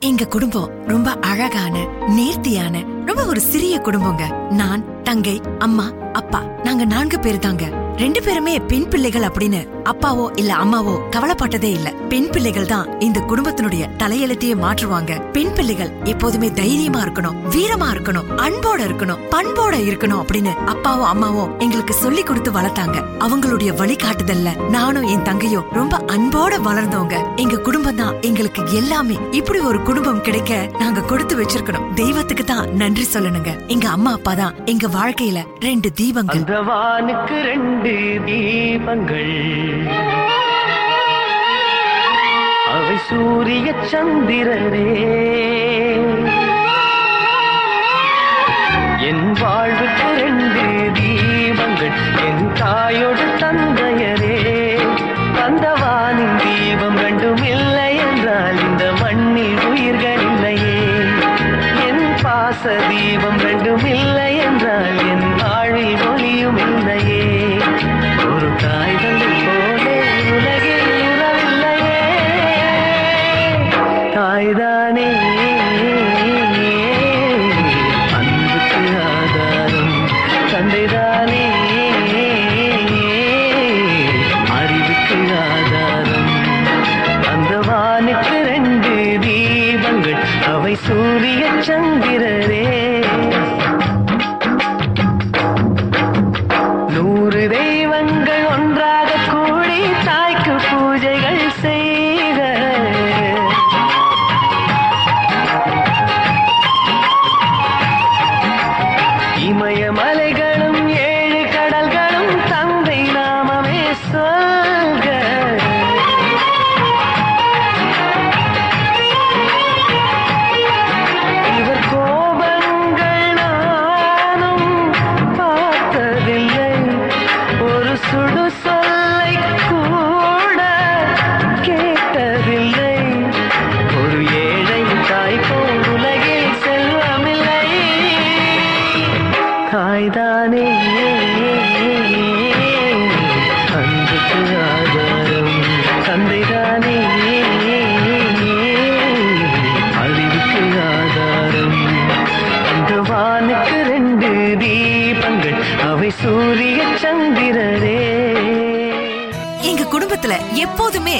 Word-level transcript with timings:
எங்க 0.00 0.26
குடும்பம் 0.26 0.84
ரொம்ப 0.86 1.10
அழகான 1.10 1.76
நேர்த்தியான 2.08 2.82
ரொம்ப 3.06 3.24
ஒரு 3.24 3.40
சிறிய 3.40 3.78
குடும்பங்க. 3.78 4.50
நான் 4.50 5.02
தங்கை 5.02 5.40
அம்மா 5.58 5.92
அப்பா. 6.12 6.40
நாங்க 6.62 6.84
நான்கு 6.84 7.20
பேர் 7.20 7.38
தாங்க 7.38 7.64
ரெண்டு 7.96 8.22
பேருமே 8.22 8.58
பெண் 8.60 8.88
பிள்ளைகள் 8.88 9.22
அப்படின்னு 9.22 9.77
அப்பாவோ 9.90 10.24
இல்ல 10.36 10.54
அம்மாவோ 10.54 10.94
கவலைப்பட்டதே 11.10 11.70
இல்ல. 11.70 11.92
பெண் 12.08 12.30
பிள்ளைகள் 12.30 12.66
தான் 12.66 13.00
இந்த 13.00 13.20
குடும்பத்தினுடைய 13.20 13.88
தலையெழுத்தையே 13.96 14.54
மாற்றுவாங்க. 14.64 15.12
பெண் 15.32 15.52
பிள்ளைகள் 15.56 15.92
எப்போதுமே 16.04 16.50
தைரியமா 16.50 17.00
இருக்கணும் 17.00 17.36
வீரமா 17.54 17.88
இருக்கணும் 17.94 18.28
அன்போட 18.46 18.78
இருக்கணும் 18.88 19.20
பண்போட 19.30 19.74
இருக்கணும் 19.88 20.20
அப்படின்னு 20.22 20.52
அப்பாவோ 20.72 21.04
அம்மாவோ 21.12 21.44
எங்களுக்கு 21.58 21.94
சொல்லி 21.94 22.22
கொடுத்து 22.22 22.50
வளர்த்தாங்க. 22.50 22.96
அவங்களுடைய 23.20 23.70
வழிகாட்டுதல்ல 23.80 24.48
நானும் 24.70 25.02
என் 25.02 25.22
தங்கையும் 25.22 25.66
ரொம்ப 25.72 25.96
அன்போட 26.16 26.60
வளர்ந்தவங்க. 26.68 27.16
எங்க 27.36 27.56
குடும்பம் 27.58 27.96
தான் 27.96 28.16
எங்களுக்கு 28.20 28.62
எல்லாமே 28.72 29.16
இப்படி 29.30 29.58
ஒரு 29.60 29.82
குடும்பம் 29.82 30.20
கிடைக்க 30.20 30.70
நாங்க 30.78 31.00
கொடுத்து 31.00 31.36
வச்சிருக்கணும். 31.36 31.94
தெய்வத்துக்கு 31.94 32.44
தான் 32.44 32.74
நன்றி 32.74 33.06
சொல்லணுங்க. 33.14 33.52
எங்க 33.66 33.88
அம்மா 33.88 34.12
அப்பா 34.12 34.34
தான் 34.34 34.54
எங்க 34.64 34.86
வாழ்க்கையில 34.88 35.42
ரெண்டு 35.60 35.92
தீபங்கள். 35.92 36.44
ரெண்டு 37.50 37.94
தீபங்கள். 38.26 39.77
அவை 42.74 42.96
சூரிய 43.08 43.68
சந்திரரே 43.90 44.88
என் 49.08 49.32
வாழ்வுக்கு 49.40 50.08
ரெண்டு 50.16 50.64
தீபங்கள் 50.98 51.94
என் 52.26 52.52
தாயோடு 52.52 53.24
தந்தையரே. 53.38 54.36
தந்தவானின் 55.38 56.36
தீபம் 56.36 56.98
ரெண்டும் 56.98 57.44
இல்லை 57.44 57.96
என்றால் 57.96 58.58
இந்த 58.60 58.92
மண்ணில் 59.00 59.64
உயிர்கள் 59.68 60.22
இல்லையே. 60.28 60.76
என் 61.88 62.04
பாச 62.22 62.62
தீபம் 62.88 63.38
ரெண்டும் 63.38 63.86
இல்லை 63.94 64.17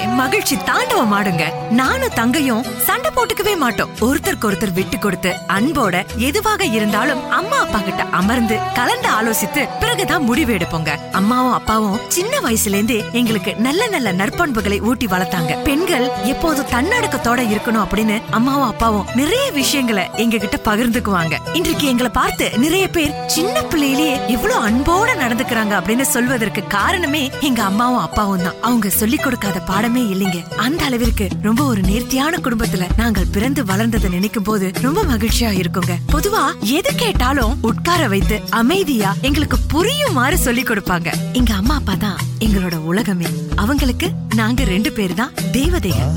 மகிழ்ச்சி 0.07 0.57
தாண்டவம் 0.57 1.13
ஆடுங்க. 1.13 1.58
நானும் 1.71 2.15
தங்கையும் 2.15 2.65
சண்டை 2.87 3.11
போட்டுக்கவே 3.15 3.57
மாட்டோம். 3.57 3.91
ஒருத்தருக்கு 4.01 4.49
ஒருத்தர் 4.49 4.73
விட்டு 4.73 4.99
கொடுத்து 4.99 5.35
அன்போட 5.47 6.05
எதுவாக 6.17 6.65
இருந்தாலும் 6.65 7.31
அம்மா 7.31 7.57
அப்பா 7.57 7.79
கிட்ட 7.79 8.03
அமர்ந்து 8.03 8.59
கலந்து 8.75 9.09
ஆலோசித்து 9.09 9.69
பிறகுதான் 9.81 10.23
முடிவு 10.23 10.53
எடுப்போங்க. 10.55 10.91
அம்மாவும் 11.13 11.53
அப்பாவும் 11.53 11.99
சின்ன 12.09 12.41
வயசுல 12.41 12.79
இருந்தே 12.79 13.05
எங்களுக்கு 13.13 13.55
நல்ல 13.57 13.89
நல்ல 13.89 14.13
நற்பண்புகளை 14.13 14.81
ஊட்டி 14.81 15.07
வளர்த்தாங்க. 15.07 15.63
பெண்கள் 15.63 16.11
எப்போதும் 16.25 16.67
தன்னடக்கத்தோட 16.67 17.41
இருக்கணும் 17.53 17.85
அப்படின்னு 17.85 18.21
அம்மாவும் 18.31 18.67
அப்பாவும் 18.67 19.07
நிறைய 19.15 19.51
விஷயங்களை 19.51 20.07
எங்க 20.17 20.37
கிட்ட 20.37 20.73
பகிர்ந்துக்குவாங்க. 20.73 21.37
இன்றைக்கு 21.53 21.87
எங்களை 21.87 22.11
பார்த்து 22.13 22.51
நிறைய 22.57 22.89
பேர் 22.89 23.27
சின்ன 23.27 23.63
பிள்ளையிலேயே 23.63 24.29
இவ்வளவு 24.29 24.69
அன்போட 24.69 25.11
நடந்துக்கிறாங்க 25.25 25.75
அப்படின்னு 25.81 26.01
சொல்வதற்கு 26.01 26.67
காரணமே 26.67 27.31
எங்க 27.41 27.63
அம்மாவும் 27.63 27.99
அப்பாவும் 27.99 28.43
தான். 28.43 28.55
அவங்க 28.61 28.89
சொல்லிக் 28.89 29.23
கொடுக்காத 29.23 29.59
பாடமே 29.59 30.05
இல்லைங்க. 30.15 30.43
அந்த 30.57 30.85
அளவிற்கு 30.85 31.29
ரொம்ப 31.43 31.58
ஒரு 31.65 31.81
நேர்த்தியான 31.81 32.37
குடும்பத்துல 32.45 32.85
நாங்கள் 32.97 33.31
பிறந்து 33.35 33.61
வளர்ந்ததை 33.65 34.09
நினைக்கும் 34.11 34.43
போது 34.43 34.67
ரொம்ப 34.85 35.01
மகிழ்ச்சியா 35.03 35.51
இருக்குங்க. 35.61 35.95
பொதுவா 36.13 36.43
எது 36.79 36.91
கேட்டாலும் 36.95 37.57
உட்கார 37.61 38.09
வைத்து 38.09 38.37
அமைதியா 38.61 39.11
எங்களுக்கு 39.21 39.59
புரியுமாறு 39.73 40.39
சொல்லி 40.39 40.63
கொடுப்பாங்க. 40.63 41.09
எங்க 41.33 41.55
அம்மா 41.55 41.75
அப்பா 41.75 41.95
தான் 41.95 42.21
எங்களோட 42.39 42.77
உலகமே. 42.91 43.31
அவங்களுக்கு 43.57 44.09
நாங்க 44.35 44.65
ரெண்டு 44.65 44.93
பேர் 44.93 45.15
தான் 45.15 45.35
தேவதைகள். 45.53 46.15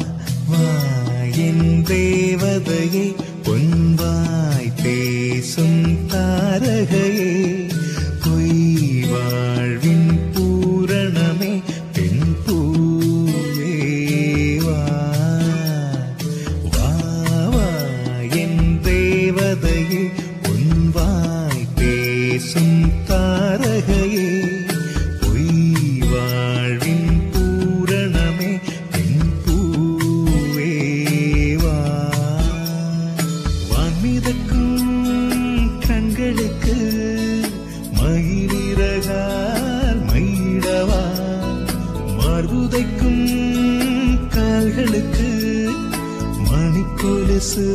என் 1.47 1.84
தேவதையே 1.91 3.06
பொன்வாய் 3.46 4.72
பேசும் 4.84 6.07
தாரகையே 6.07 7.31
பொய் 8.25 9.06
வாழ்வின் 9.12 10.00
மார்புதைக்கும் 42.73 43.23
கால்களுக்கு 44.33 45.29
மணிக்கொலுசு 46.49 47.65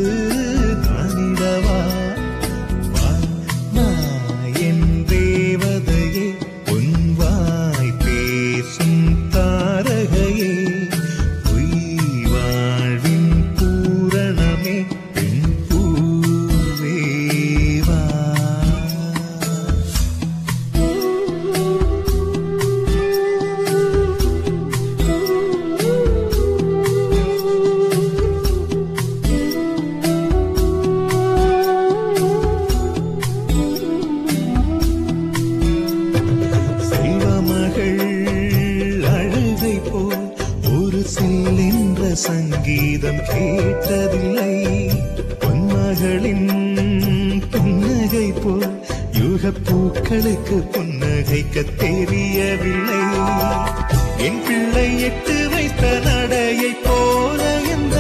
எட்டு 55.77 56.01
நடையை 56.01 56.71
போல 56.85 57.41
என்ற 57.71 57.97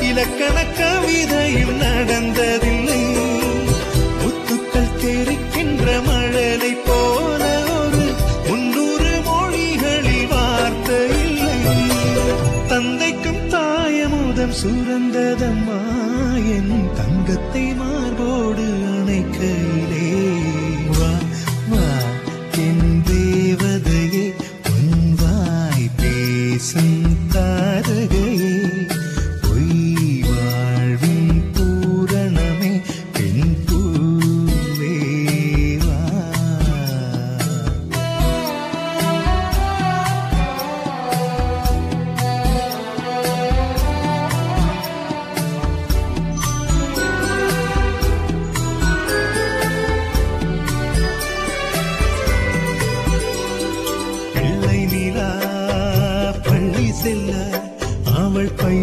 இலக்கண 0.00 0.56
கவிதையில் 0.78 1.74
நடந்ததில்லை. 1.80 3.00
முத்துக்கள் 4.20 4.96
தெரிக்கின்ற 4.96 5.84
மழலை 6.06 6.72
போல 6.88 7.42
ஒரு 7.76 8.04
முன்னூறு 8.48 9.12
மொழிகளில் 9.24 10.26
வார்த்தை 10.26 11.02
இல்லை. 11.26 11.58
தந்தைக்கும் 12.68 13.42
தாயமுதம் 13.48 14.56
சுரந்ததம்மா 14.62 14.97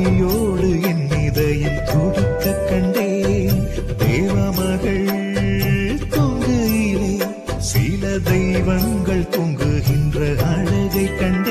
அவள் 0.05 0.81
என் 0.81 1.07
இதயம் 1.21 1.83
துடிக்க 1.85 2.51
கண்டேன். 2.51 3.61
தேவமகள் 3.97 5.07
தொங்குகிறேன் 6.09 7.57
சில 7.57 8.19
தெய்வங்கள் 8.23 9.27
தொங்குகின்ற 9.29 10.35
அழகை 10.43 11.15
கண்டேன். 11.15 11.44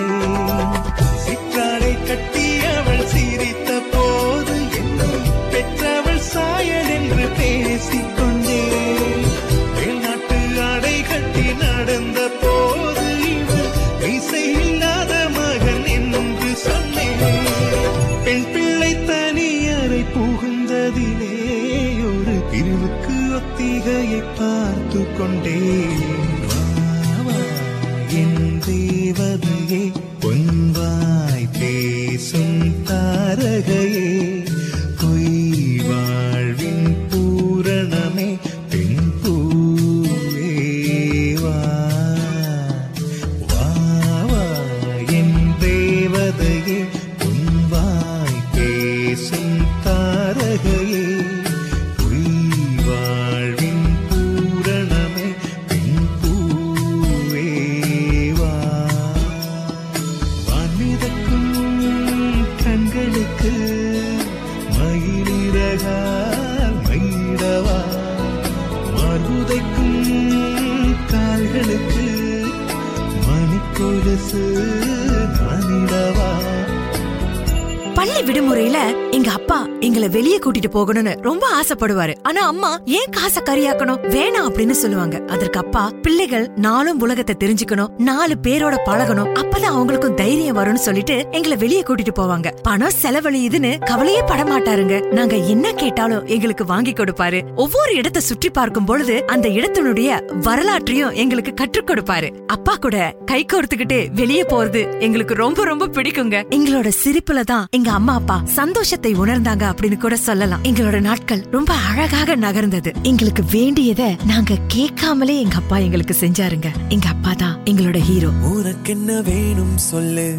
போகணும்னு 80.74 81.14
ரொம்ப 81.28 81.44
ஆசைப்படுவாரு. 81.60 82.14
ஆனா 82.22 82.42
அம்மா 82.46 82.70
ஏன் 82.98 83.10
காசை 83.10 83.42
கரியாக்கணும்? 83.50 84.00
வேணாம் 84.14 84.48
அப்படின்னு 84.48 84.76
சொல்லுவாங்க. 84.82 85.16
அதற்கு 85.26 85.60
அப்பா 85.64 85.82
பிள்ளைகள் 86.02 86.46
நாளும் 86.66 87.00
உலகத்தை 87.00 87.36
தெரிஞ்சுக்கணும். 87.42 87.92
நாலு 88.10 88.36
பேரோட 88.42 88.76
பழகணும். 88.88 89.30
அப்பதான் 89.42 89.76
அவங்களுக்கும் 89.76 90.18
தைரியம் 90.22 90.58
வரும்னு 90.58 90.84
சொல்லிட்டு 90.88 91.16
எங்களை 91.30 91.56
வெளியே 91.56 91.82
கூட்டிட்டு 91.82 92.14
போவாங்க. 92.20 92.50
பணம் 92.62 92.96
செலவழியுதுன்னு 93.02 93.72
கவலையே 93.90 94.22
பட 94.22 94.42
மாட்டாருங்க. 94.44 94.96
நாங்க 95.12 95.36
என்ன 95.36 95.72
கேட்டாலும் 95.72 96.26
எங்களுக்கு 96.26 96.64
வாங்கி 96.64 96.92
கொடுப்பாரு. 96.92 97.40
ஒவ்வொரு 97.56 97.94
இடத்தை 97.94 98.22
சுற்றி 98.22 98.50
பார்க்கும் 98.50 98.84
பொழுது 98.84 99.16
அந்த 99.26 99.48
இடத்தினுடைய 99.48 100.18
வரலாற்றையும் 100.42 101.14
எங்களுக்கு 101.24 101.54
கற்றுக் 101.54 101.88
கொடுப்பாரு. 101.90 102.30
அப்பா 102.46 102.76
கூட 102.76 102.96
கை 103.26 103.40
கோர்த்துக்கிட்டு 103.52 103.98
வெளியே 104.14 104.42
போறது 104.42 104.82
எங்களுக்கு 105.00 105.34
ரொம்ப 105.34 105.64
ரொம்ப 105.64 105.86
பிடிக்குங்க. 105.86 106.36
எங்களோட 106.56 106.90
சிரிப்புல 107.02 107.40
தான் 107.40 107.66
எங்க 107.70 107.90
அம்மா 107.90 108.14
அப்பா 108.14 108.36
சந்தோஷத்தை 108.44 109.12
உணர்ந்தாங்க 109.14 109.64
அப்படின்னு 109.70 109.98
கூட 109.98 110.16
சொல்லலாம். 110.28 110.63
எங்களோட 110.64 111.00
நாட்கள் 111.00 111.46
ரொம்ப 111.50 111.74
அழகாக 111.74 112.36
நகர்ந்தது. 112.36 112.94
எங்களுக்கு 113.02 113.44
வேண்டியதை 113.52 114.16
நாங்க 114.26 114.54
கேட்காமலே 114.66 115.40
எங்க 115.40 115.54
அப்பா 115.54 115.78
எங்களுக்கு 115.78 116.16
செஞ்சாருங்க. 116.20 116.66
எங்க 116.88 117.08
அப்பா 117.08 117.32
தான் 117.32 117.58
எங்களோட 117.64 117.98
ஹீரோ. 117.98 118.28
உனக்கு 118.28 118.92
என்ன 118.92 119.20
வேணும் 119.20 119.78
சொல்லு. 119.78 120.38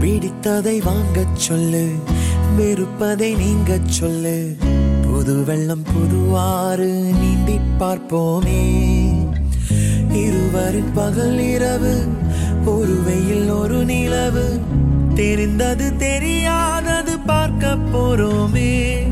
பிடித்ததை 0.00 0.84
வாங்கச் 0.84 1.36
சொல்லு. 1.36 1.92
வெறுப்பதை 2.58 3.36
நீங்க 3.36 3.78
சொல்லு. 3.86 4.56
புது 5.24 5.44
வெள்ளம் 5.44 5.82
புதுவாறு 5.82 6.36
ஆறு 6.36 6.86
நீந்தி 7.20 7.58
பார்ப்போமே. 7.78 8.62
இருவரின் 10.12 10.92
பகல் 10.94 11.38
இரவு 11.38 12.04
ஒரு 12.64 13.02
வெயில் 13.04 13.50
ஒரு 13.50 13.84
நிலவு. 13.84 14.60
தெரிந்தது 15.14 15.96
தெரியாதது 15.96 17.18
பார்க்க 17.18 17.76
போறோமே. 17.92 19.02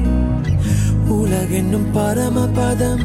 உலகென்னும் 1.08 1.94
பரமபதம் 1.94 3.04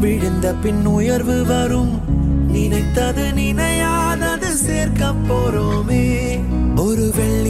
விழுந்த 0.00 0.54
பின் 0.54 0.86
உயர்வு 0.86 1.44
வரும். 1.44 2.00
நினைத்தது 2.48 3.24
நினையாதது 3.36 4.50
சேர்க்க 4.50 5.12
போறோமே. 5.28 6.40
ஒரு 6.76 7.12
வெள்ளி 7.16 7.49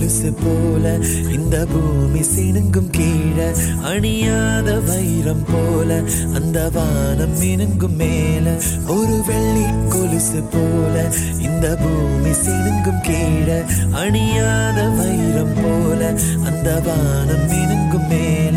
கொலுசு 0.00 0.30
போல 0.34 0.84
இந்த 1.32 1.56
பூமி 1.66 2.20
சினுங்கும் 2.28 2.88
கீழே 2.90 3.48
அணியாத 3.82 4.68
வைரம் 4.80 5.42
போல 5.48 5.90
அந்த 6.38 6.58
வானம் 6.68 7.34
மினுங்கும் 7.40 7.96
மேல. 7.96 8.46
ஒரு 8.88 9.16
வெள்ளி 9.28 9.66
கொலுசு 9.88 10.40
போல 10.54 10.94
இந்த 11.40 11.66
பூமி 11.76 12.32
சினுங்கும் 12.42 13.02
கீழே 13.02 13.58
அணியாத 14.02 14.78
வைரம் 14.98 15.56
போல 15.60 16.00
அந்த 16.48 16.68
வானம் 16.80 17.46
மினுங்கும் 17.52 18.08
மேல. 18.08 18.56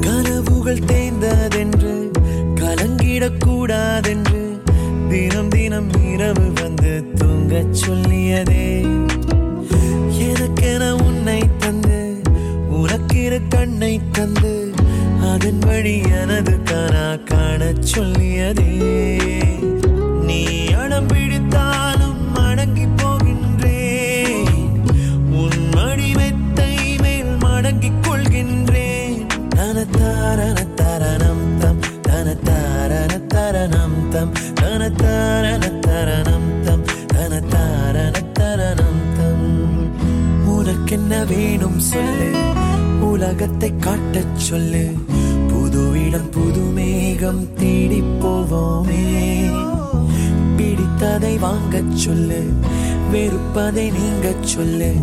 கனவுகள் 0.00 0.82
தேய்ந்ததென்று 0.84 1.92
கலங்கிடக்கூடாதென்று 2.60 4.29
தினம் 5.10 5.48
தினம் 5.48 5.90
இரவு 6.12 6.44
வந்து 6.60 6.92
தூங்க 7.14 7.62
சொல்லியதே. 7.82 8.66
எனக்கென 10.28 10.82
உன்னை 11.06 11.40
தந்து 11.58 11.98
உனக்கிற 12.78 13.32
கண்ணை 13.48 13.94
தந்து 14.12 14.52
அதன் 15.32 15.60
வழி 15.66 15.96
எனது 16.20 16.54
தானா 16.62 17.06
காண 17.30 17.60
சொல்லியதே. 17.92 18.70
நீ 20.28 20.40
அடம் 20.82 21.06
பிடித்தாலும் 21.06 22.20
மடங்கி 22.36 22.86
போகின்றேன் 23.00 24.48
உன் 25.42 25.60
மடி 25.76 26.10
மேல் 27.02 27.32
மடங்கிக் 27.44 28.02
கொள்கின்றேன் 28.02 29.20
தனத்தாரன 29.56 30.59
வேணும் 41.80 42.14
சொல்லு. 42.14 42.52
உலகத்தை 43.00 43.76
காட்டச் 43.76 44.36
சொல்லு. 44.36 44.92
புது 45.48 46.06
இடம் 46.06 46.30
புது 46.30 46.60
மேகம் 46.60 47.54
தேடி 47.54 48.00
போவோமே. 48.00 49.50
பிடித்ததை 50.56 51.38
வாங்கச் 51.38 51.96
சொல்லு. 51.96 52.52
வெறுப்பதை 53.12 53.92
நீங்க 53.92 54.34
சொல்லு. 54.40 54.94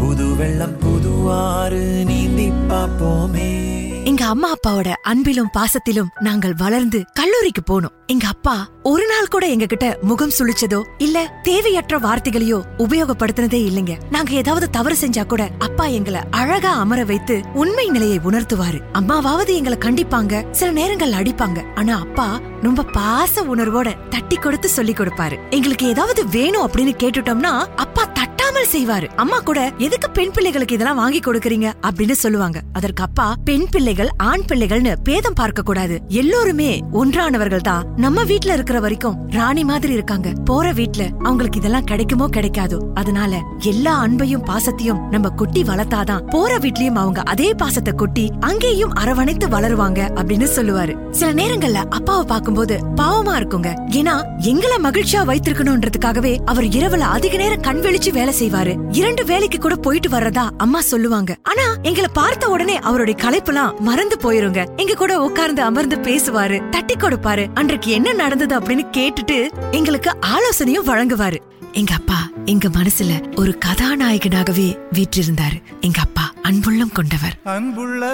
புது 0.00 0.36
வெள்ளம் 0.36 0.78
புது 0.78 1.30
ஆறு 1.30 2.04
நீந்தி 2.06 2.50
பார்ப்போமே. 2.50 3.85
எங்க 4.08 4.24
அம்மா 4.24 4.48
அப்பாவோட 4.54 4.90
அன்பிலும் 5.02 5.48
பாசத்திலும் 5.52 6.10
நாங்கள் 6.20 6.52
வளர்ந்து 6.54 7.04
கல்லூரிக்கு 7.12 7.62
போனோம். 7.70 7.94
எங்க 8.06 8.26
அப்பா 8.26 8.68
ஒரு 8.82 9.06
நாள் 9.06 9.28
கூட 9.28 9.46
எங்க 9.46 9.66
கிட்ட 9.66 9.98
முகம் 10.02 10.32
சுளிச்சதோ 10.38 10.82
இல்ல 10.98 11.40
தேவையற்ற 11.42 11.98
வார்த்தைகளையோ 11.98 12.58
உபயோகப்படுத்தினதே 12.78 13.60
இல்லைங்க. 13.68 13.94
நாங்க 14.10 14.32
ஏதாவது 14.32 14.70
தவறு 14.70 14.96
செஞ்சா 15.00 15.26
கூட 15.26 15.50
அப்பா 15.58 15.86
எங்களை 15.86 16.20
அழகா 16.30 16.72
அமர 16.78 17.04
வைத்து 17.04 17.40
உண்மை 17.54 17.88
நிலையை 17.88 18.20
உணர்த்துவாரு. 18.24 18.80
அம்மாவாவது 18.92 19.54
எங்களை 19.54 19.78
கண்டிப்பாங்க 19.80 20.44
சில 20.50 20.70
நேரங்கள் 20.70 21.12
அடிப்பாங்க. 21.12 21.62
ஆனா 21.74 21.98
அப்பா 21.98 22.40
ரொம்ப 22.62 22.82
பாச 22.82 23.44
உணர்வோட 23.54 23.88
தட்டி 24.08 24.36
கொடுத்து 24.36 24.68
சொல்லி 24.68 24.92
கொடுப்பாரு. 24.92 25.38
எங்களுக்கு 25.50 25.86
ஏதாவது 25.86 26.28
வேணும் 26.28 26.68
அப்படின்னு 26.68 26.94
கேட்டுட்டோம்னா 27.02 27.54
அப்பா 27.76 28.04
விடாமல் 28.46 28.72
செய்வாரு. 28.72 29.06
அம்மா 29.14 29.38
கூட 29.38 29.72
எதுக்கு 29.78 30.10
பெண் 30.10 30.30
பிள்ளைகளுக்கு 30.30 30.74
இதெல்லாம் 30.74 30.96
வாங்கி 30.96 31.18
கொடுக்கறீங்க? 31.18 31.72
அப்படின்னு 31.82 32.12
சொல்லுவாங்க. 32.12 32.60
அதற்கு 32.72 33.02
அப்பா 33.02 33.34
பெண் 33.44 33.66
பிள்ளைகள் 33.70 34.08
ஆண் 34.16 34.40
பிள்ளைகள்னு 34.40 34.94
பேதம் 35.04 35.32
பார்க்க 35.32 35.62
கூடாது 35.62 36.00
எல்லோருமே 36.08 36.84
ஒன்றானவர்கள் 36.92 37.60
தான். 37.60 37.86
நம்ம 37.96 38.24
வீட்ல 38.24 38.52
இருக்கிற 38.52 38.80
வரைக்கும் 38.80 39.30
ராணி 39.30 39.64
மாதிரி 39.64 39.92
இருக்காங்க. 39.92 40.32
போற 40.44 40.72
வீட்ல 40.72 41.08
அவங்களுக்கு 41.22 41.58
இதெல்லாம் 41.58 41.84
கிடைக்குமோ 41.84 42.26
கிடைக்காதோ? 42.26 42.78
அதனால 42.94 43.40
எல்லா 43.58 44.06
அன்பையும் 44.06 44.44
பாசத்தையும் 44.44 45.08
நம்ம 45.10 45.28
கொட்டி 45.28 45.62
வளர்த்தாதான் 45.62 46.30
போற 46.30 46.58
வீட்லயும் 46.58 46.94
அவங்க 46.94 47.22
அதே 47.22 47.54
பாசத்தை 47.54 47.94
கொட்டி 47.94 48.30
அங்கேயும் 48.40 48.94
அரவணைத்து 48.94 49.48
வளருவாங்க 49.48 50.00
அப்படின்னு 50.14 50.48
சொல்லுவாரு. 50.56 51.10
சில 51.10 51.42
நேரங்கள்ல 51.42 51.74
அப்பாவை 51.74 52.24
பார்க்கும்போது 52.24 52.78
பாவமா 52.96 53.36
இருக்குங்க. 53.36 53.72
ஏன்னா 53.90 54.22
எங்களை 54.38 54.76
மகிழ்ச்சியா 54.82 55.24
வைத்திருக்கணும்ன்றதுக்காகவே 55.24 56.38
அவர் 56.44 56.64
இரவுல 56.64 56.98
அதிக 56.98 57.36
நேரம் 57.36 57.60
கண் 57.60 57.78
விழிச்சு 57.78 58.12
வேலை 58.12 58.34
செய்வாரு. 58.38 58.72
இரண்டு 58.90 59.24
வேலைக்கு 59.24 59.58
கூட 59.58 59.76
போயிட்டு 59.76 60.08
வர்றதா 60.08 60.44
அம்மா 60.58 60.80
சொல்லுவாங்க. 60.80 61.36
ஆனா 61.42 61.66
எங்களை 61.82 62.10
பார்த்த 62.12 62.48
உடனே 62.48 62.78
அவருடைய 62.78 63.16
களைப்பெல்லாம் 63.22 63.78
மறந்து 63.78 64.18
போயிருங்க. 64.22 64.76
எங்க 64.76 64.94
கூட 64.94 65.20
உட்கார்ந்து 65.20 65.62
அமர்ந்து 65.62 65.96
பேசுவாரு 65.96 66.68
தட்டி 66.68 66.94
கொடுப்பாரு 66.94 67.46
அன்றைக்கு 67.54 67.90
என்ன 67.90 68.12
நடந்தது 68.12 68.58
அப்படின்னு 68.58 68.84
கேட்டுட்டு 68.96 69.38
எங்களுக்கு 69.70 70.12
ஆலோசனையும் 70.34 70.88
வழங்குவாரு. 70.88 71.38
எங்க 71.72 71.94
அப்பா 71.94 72.18
எங்க 72.44 72.68
மனசுல 72.68 73.12
ஒரு 73.36 73.58
கதாநாயகனாகவே 73.64 74.68
வீற்றிருந்தாரு. 74.92 75.58
எங்க 75.80 76.00
அப்பா 76.00 76.32
அன்புள்ளம் 76.42 76.92
கொண்டவர். 76.92 77.34
அன்புள்ள 77.44 78.04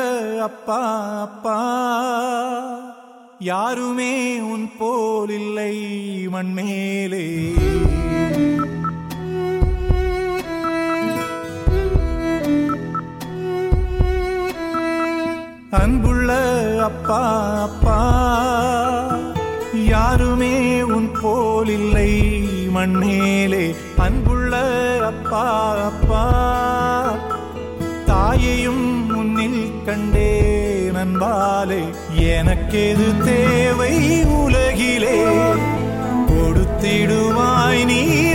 அப்பா 0.43 0.81
அப்பா 1.21 1.59
யாருமே 3.39 4.41
உன் 4.41 4.71
போல் 4.79 5.31
இல்லை 5.31 5.75
மண்மேலே. 6.33 7.27
அன்புள்ள 15.73 16.33
அப்பா 16.83 17.21
அப்பா. 17.63 17.99
யாருமே 19.75 20.83
உன் 20.83 21.11
போல் 21.23 21.69
இல்லை 21.69 22.11
மண்மேலே 22.75 23.75
அன்புள்ள 23.97 24.57
அப்பா 25.03 25.75
அப்பா. 25.85 26.23
தாயையும் 28.07 29.07
முன்னில் 29.07 29.85
கண்டே 29.85 30.51
நண்பாலே 30.95 31.83
எனக்கேது 32.15 33.25
தேவை 33.25 34.25
உலகிலே? 34.25 35.19
கொடுத்திடுவாய் 36.27 37.85
நீ 37.85 38.35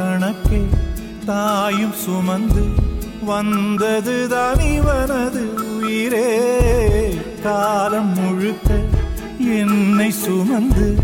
கணக்கே 0.00 0.68
தாயும் 1.26 1.92
சுமந்து 1.92 2.64
வந்தது 3.24 4.28
இவனது 4.60 5.54
உயிரே. 5.82 6.38
காலம் 7.42 8.12
முழுக்க 8.14 8.74
என்னை 9.38 10.10
சுமந்து 10.10 10.96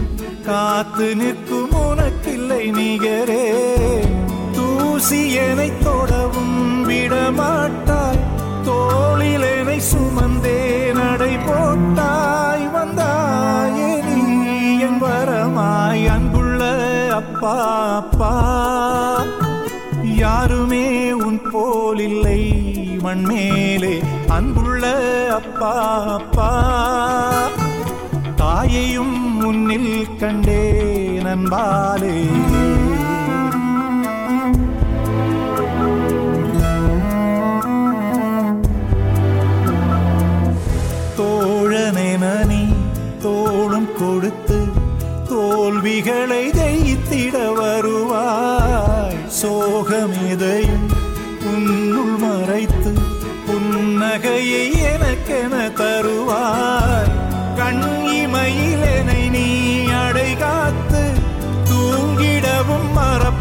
காத்து 0.46 1.16
நிற்கும் 1.16 1.70
உனக்கில்லை 1.70 2.70
நிகரே. 2.70 3.52
தூசி 4.52 5.32
என்னை 5.32 5.72
தொடவும் 5.84 6.88
விடமாட்டாய். 6.88 8.20
தோளில் 8.62 9.42
என்னை 9.42 9.80
சுமந்தே 9.80 10.92
நடை 10.94 11.36
போட்டாய். 11.36 12.68
வந்தாயே 12.74 14.04
நீ 14.04 14.78
என் 14.78 15.02
வரமாய். 15.02 16.06
அன்புள்ள 16.06 16.74
அப்பா 17.14 18.05
அப்பா 18.18 18.34
யாருமே 20.18 20.84
உன் 21.20 21.40
போல் 21.50 21.98
இல்லை 21.98 22.38
மண்மேலே 23.02 23.92
அன்புள்ள 24.28 24.84
அப்பா 25.30 25.72
அப்பா. 26.14 26.48
தாயையும் 28.36 29.18
முன்னில் 29.34 29.92
கண்டே 30.16 30.62
நண்பாலே 31.24 32.16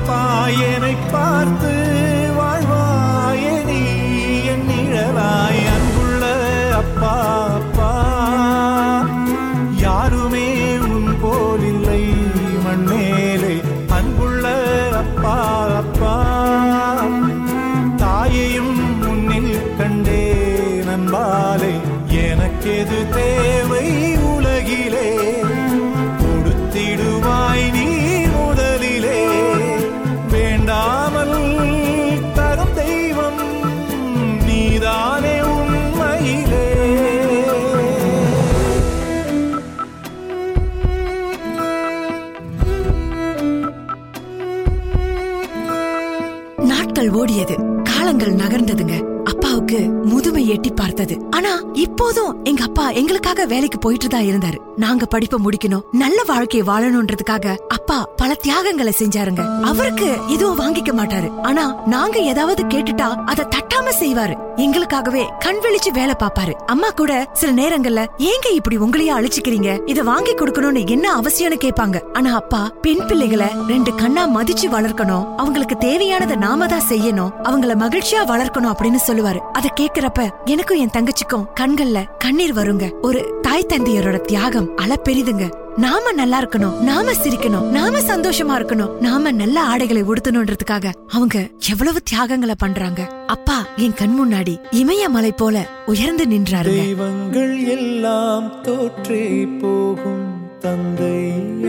மறப்பாய் 0.08 0.60
என்னை 0.66 0.92
பார்த்து 1.12 1.65
காலங்கள் 48.06 48.34
நகர்ந்ததுங்க. 48.34 49.24
அப்பாவுக்கு 49.24 49.80
முதுமை 50.04 50.48
எட்டி 50.48 50.70
பார்த்தது. 50.70 51.16
ஆனா 51.30 51.62
இப்போதும் 51.74 52.44
எங்க 52.44 52.64
அப்பா 52.64 52.90
எங்களுக்காக 52.90 53.46
வேலைக்கு 53.46 53.80
போயிட்டு 53.80 54.08
தான் 54.08 54.24
இருந்தாரு. 54.24 54.58
நாங்க 54.76 55.06
படிப்பை 55.06 55.40
முடிக்கணும் 55.44 55.82
நல்ல 55.92 56.24
வாழ்க்கையை 56.28 56.68
வாழணும்ன்றதுக்காக 56.68 57.56
அப்பா 57.68 57.98
பல 58.26 58.36
தியாகங்களை 58.36 58.94
செஞ்சாருங்க. 59.00 59.62
அவருக்கு 59.62 60.18
எதுவும் 60.28 60.60
வாங்கிக்க 60.60 60.92
மாட்டாரு. 61.00 61.28
ஆனா 61.42 61.64
நாங்க 61.86 62.20
ஏதாவது 62.20 62.66
கேட்டுட்டா 62.66 63.08
அதை 63.32 63.46
தட்டாம 63.46 63.92
செய்வாரு. 64.00 64.36
எங்களுக்காகவே 64.56 65.24
கண் 65.40 65.56
விழிச்சு 65.56 65.92
வேலை 65.94 66.16
பாப்பாரு 66.20 66.52
அம்மா 66.52 66.90
கூட 66.90 67.28
சில 67.34 67.52
நேரங்கள்ல 67.62 68.06
ஏங்க 68.18 68.48
இப்படி 68.54 68.78
உங்களையே 68.78 69.12
அழிச்சுக்கிறீங்க? 69.18 69.82
இத 69.86 70.04
வாங்கி 70.04 70.34
கொடுக்கணும்னு 70.34 70.90
என்ன 70.90 71.20
அவசியம்னு 71.20 71.58
கேட்பாங்க. 71.66 72.02
ஆனா 72.14 72.34
அப்பா 72.36 72.72
பெண் 72.82 73.06
பிள்ளைகளை 73.08 73.48
ரெண்டு 73.68 73.96
கண்ணா 73.96 74.24
மதிச்சு 74.28 74.70
வளர்க்கணும். 74.72 75.28
அவங்களுக்கு 75.36 75.78
தேவையானதை 75.88 76.36
நாம 76.36 76.66
தான் 76.66 76.90
செய்யணும். 76.90 77.32
அவங்கள 77.44 77.76
மகிழ்ச்சியா 77.84 78.24
வளர்க்கணும் 78.32 78.74
அப்படின்னு 78.74 79.02
சொல்லுவாரு. 79.08 79.38
அத 79.38 79.74
கேக்குறப்ப 79.80 80.30
எனக்கும் 80.46 80.78
என் 80.78 80.96
தங்கச்சிக்கும் 80.98 81.46
கண்கள்ல 81.60 82.04
கண்ணீர் 82.18 82.56
வருங்க. 82.56 82.92
ஒரு 83.02 83.40
தாய் 83.42 83.70
தந்தையரோட 83.70 84.20
தியாகம் 84.22 84.72
அள 84.76 84.96
பெரிதுங்க 85.04 85.48
நாம 85.78 86.12
நல்லா 86.12 86.42
இருக்கணும். 86.42 86.76
நாம 86.80 87.12
சிரிக்கணும். 87.12 87.64
நாம 87.78 88.00
சந்தோஷமா 88.16 88.54
இருக்கணும். 88.58 89.00
நாம 89.00 89.32
நல்ல 89.32 89.62
ஆடைகளை 89.62 90.04
உடுத்தணும்ன்றதுக்காக 90.04 90.92
அவங்க 91.08 91.50
எவ்வளவு 91.72 92.02
தியாகங்களை 92.04 92.56
பண்றாங்க. 92.58 93.02
அப்பா 93.28 93.58
என் 93.76 93.94
கண் 93.94 94.16
முன்னாடி 94.20 94.54
இமயமலை 94.72 95.32
போல 95.32 95.66
உயர்ந்து 95.86 96.26
நின்றாரு 96.26 96.74
தெய்வங்கள் 96.76 97.66
எல்லாம் 97.66 98.62
தோற்றே 98.62 99.48
போகும். 99.62 100.24
தந்தை 100.60 101.18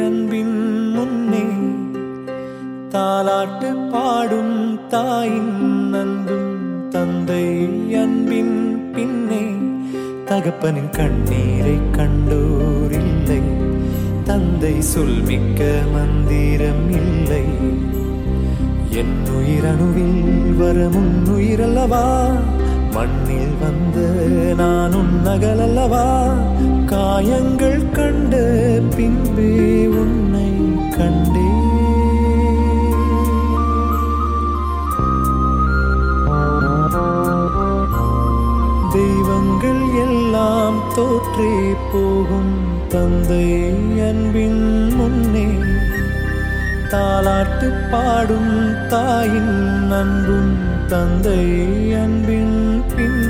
அன்பின் 0.04 0.58
முன்னே 0.92 1.44
தாலாட்டு 2.94 3.90
பாடும் 3.90 4.78
தாயின் 4.88 5.94
அன்பும் 5.94 6.54
தந்தை 6.90 7.44
அன்பின் 8.02 8.56
பின்னே 8.94 9.44
தகப்பனின் 10.24 10.90
கண்ணீரை 10.90 11.76
கண்டோரில்லை 11.92 13.40
தந்தை 14.36 14.80
சொல் 14.80 15.22
மிக்க 15.22 15.82
மந்திரம் 15.92 16.90
இல்லை. 16.90 17.44
என் 18.90 19.22
உயிரணுவில் 19.28 20.56
வரமுன் 20.60 21.14
உயிரல்லவா 21.26 22.26
மண்ணில் 22.92 23.54
வந்த 23.60 23.96
நான் 24.54 24.92
உன்னகலல்லவா? 24.92 26.04
காயங்கள் 26.86 27.90
கண்டு 27.90 28.82
பின்பே 28.96 29.86
உன்னை 29.86 30.52
கண்டே. 30.96 31.48
தெய்வங்கள் 38.92 39.84
எல்லாம் 40.06 40.80
தோற்றே 40.94 41.74
போகும் 41.92 42.65
தந்தை 42.90 43.44
அன்பின் 44.00 44.62
முன்னே 44.96 45.46
தாலாட்டு 46.90 47.68
பாடும் 47.90 48.52
தாயின் 48.88 49.56
அன்பும் 49.92 50.52
தந்தை 50.88 51.40
அன்பின் 51.96 52.56
பின் 52.94 53.20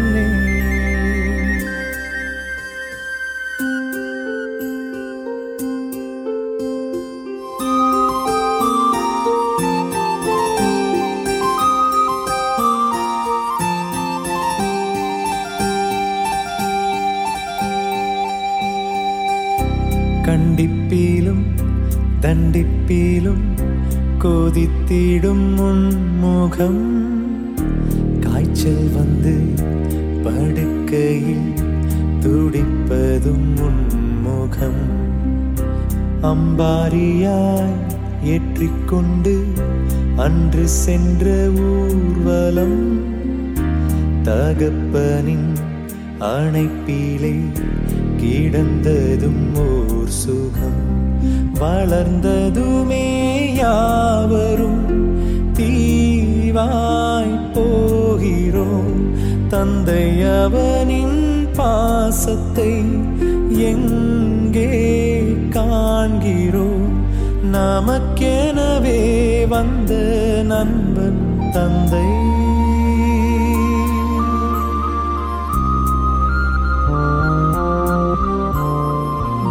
கொதித்திடும் 24.86 25.46
முன்முகம் 25.56 26.84
காய்ச்சல் 28.20 28.90
வந்து 28.94 29.54
படுக்கையில் 30.22 31.52
துடிப்பதும் 32.20 33.48
முன்முகம் 33.54 34.82
அம்பாரியாய் 36.22 37.74
ஏற்றிக்கொண்டு 38.22 39.44
அன்று 40.16 40.68
சென்ற 40.68 41.50
ஊர்வலம். 41.56 43.00
தகப்பனின் 44.22 45.52
அணைப்பிலே 46.20 47.40
கிடந்ததும் 48.16 49.54
ஓர் 49.54 50.08
சுகம். 50.08 50.94
வளர்ந்ததுமே 51.54 53.15
யாவரும் 53.66 54.82
தீவாய் 55.52 57.34
போகிறோம். 57.54 58.98
தந்தை 59.48 60.04
அவனின் 60.22 61.48
பாசத்தை 61.56 62.72
எங்கே 63.70 64.70
காண்கிறோம்? 65.50 66.94
நமக்கெனவே 67.52 69.02
வந்த 69.48 69.92
நண்பன் 70.44 71.22
தந்தை. 71.52 72.04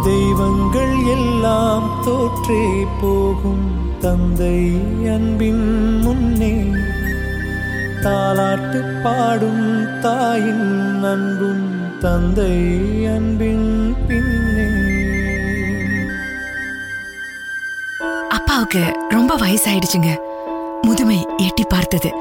தெய்வங்கள் 0.02 0.96
எல்லாம் 1.16 1.90
தோற்றே 2.04 2.64
போகும். 3.00 3.75
தந்தை 4.06 4.72
அன்பின் 5.14 6.00
முன்னே 6.00 6.64
தாலாட்டு 8.02 9.02
பாடும் 9.02 10.00
தாயின் 10.00 11.02
அன்பும் 11.04 11.98
தந்தை 11.98 12.52
அன்பின் 13.06 13.96
பின்னே. 14.08 14.66
அப்பாவுக்கு 18.28 18.96
ரொம்ப 19.08 19.36
வயசாயிடுச்சுங்க. 19.36 20.16
முதுமை 20.82 21.26
எட்டி 21.36 21.64
பார்த்தது. 21.68 22.12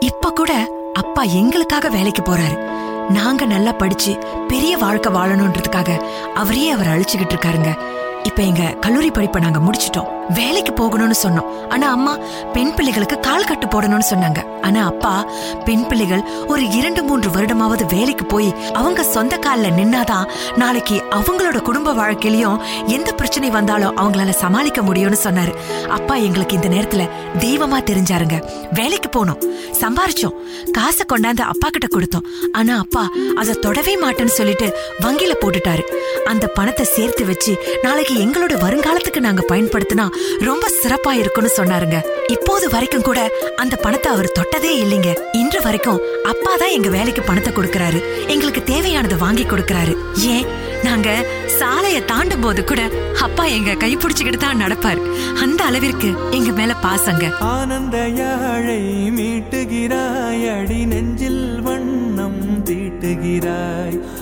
இப்ப 0.00 0.30
கூட 0.30 0.68
அப்பா 0.92 1.22
எங்களுக்காக 1.22 1.88
வேலைக்கு 1.88 2.22
போறாரு. 2.22 2.58
நாங்க 3.10 3.44
நல்லா 3.44 3.72
படிச்சு 3.72 4.18
பெரிய 4.48 4.76
வாழ்க்கை 4.76 5.12
வாழணும்ன்றதுக்காக 5.12 6.02
அவரே 6.34 6.70
அவர் 6.70 6.86
அழிச்சுக்கிட்டு 6.86 7.32
இருக்காருங்க. 7.32 7.78
இப்ப 8.22 8.42
எங்க 8.42 8.62
கல்லூரி 8.62 9.10
படிப்பை 9.10 9.42
நாங்க 9.42 9.58
முடிச்சிட்டோம். 9.58 10.13
வேலைக்கு 10.28 10.72
போகணும்னு 10.72 11.14
சொன்னோம். 11.22 11.68
ஆனா 11.68 11.90
அம்மா 11.90 12.18
பெண் 12.52 12.74
பிள்ளைகளுக்கு 12.74 13.20
கால் 13.20 13.44
கட்டு 13.44 13.66
போடணும்னு 13.66 14.10
சொன்னாங்க. 14.10 14.60
ஆனா 14.60 14.84
அப்பா 14.84 15.26
பெண் 15.64 15.86
பிள்ளைகள் 15.86 16.22
ஒரு 16.46 16.70
இரண்டு 16.70 17.02
மூன்று 17.02 17.30
வருடமாவது 17.30 17.94
வேலைக்கு 17.94 18.24
போய் 18.24 18.54
அவங்க 18.72 19.02
சொந்த 19.02 19.36
கால்ல 19.36 19.70
நின்னாதான் 19.78 20.28
நாளைக்கு 20.56 21.02
அவங்களோட 21.10 21.58
குடும்ப 21.60 21.92
வாழ்க்கையிலயும் 21.94 22.60
எந்த 22.86 23.12
பிரச்சனை 23.12 23.50
வந்தாலும் 23.50 23.96
அவங்களால 23.96 24.30
சமாளிக்க 24.30 24.82
முடியும்னு 24.82 25.16
சொன்னாரு. 25.24 25.54
அப்பா 25.88 26.14
எங்களுக்கு 26.14 26.54
இந்த 26.54 26.68
நேரத்துல 26.68 27.08
தெய்வமா 27.38 27.80
தெரிஞ்சாருங்க. 27.90 28.44
வேலைக்கு 28.72 29.08
போனோம். 29.16 29.42
சம்பாரிச்சோம். 29.80 30.34
காசை 30.72 31.06
கொண்டாந்து 31.12 31.40
அப்பா 31.40 31.68
கிட்ட 31.70 31.96
கொடுத்தோம். 31.96 32.50
ஆனா 32.52 32.78
அப்பா 32.78 33.08
அதை 33.36 33.54
தொடவே 33.54 33.98
மாட்டேன்னு 33.98 34.38
சொல்லிட்டு 34.40 34.76
வங்கியில 35.00 35.32
போட்டுட்டாரு. 35.40 35.82
அந்த 36.24 36.46
பணத்தை 36.46 36.86
சேர்த்து 36.86 37.26
வச்சு 37.26 37.56
நாளைக்கு 37.82 38.14
எங்களோட 38.14 38.52
வருங்காலத்துக்கு 38.64 39.20
நாங்க 39.20 39.44
பயன்படுத்தினா 39.48 40.08
ரொம்ப 40.40 40.70
சிறப்பா 40.82 41.12
இருக்கும்னு 41.12 41.50
சொன்னாருங்க. 41.56 41.98
இப்போது 42.26 42.68
வரைக்கும் 42.68 43.02
கூட 43.02 43.30
அந்த 43.56 43.76
பணத்தை 43.76 44.12
அவர் 44.12 44.34
தொட்டதே 44.38 44.72
இல்லைங்க. 44.84 45.12
இன்று 45.32 45.60
வரைக்கும் 45.62 46.00
அப்பா 46.24 46.56
தான் 46.56 46.70
எங்க 46.70 46.88
வேலைக்கு 46.88 47.22
பணத்தை 47.22 47.52
கொடுக்கறாரு. 47.52 48.00
எங்களுக்கு 48.26 48.62
தேவையானதை 48.66 49.18
வாங்கி 49.18 49.44
கொடுக்கறாரு. 49.44 49.96
ஏன்? 50.16 50.46
நாங்க 50.82 51.10
சாலைய 51.58 52.04
தாண்டும் 52.04 52.40
போது 52.40 52.64
கூட 52.64 52.90
அப்பா 53.20 53.44
எங்க 53.44 53.72
கைப்பிடிச்சுக்கிட்டு 53.72 54.36
தான் 54.36 54.60
நடப்பாரு. 54.60 55.00
அந்த 55.40 55.64
அளவிற்கு 55.64 56.08
எங்க 56.30 56.52
மேல 56.52 56.74
பாசங்க. 56.82 57.30
ஆனந்த 57.38 58.08
யாழை 58.08 58.82
மீட்டுகிறாய். 59.10 60.44
அடி 60.58 60.84
நெஞ்சில் 60.84 61.60
வண்ணம் 61.60 62.64
தீட்டுகிறாய். 62.64 64.13